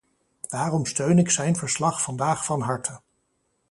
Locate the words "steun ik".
0.85-1.29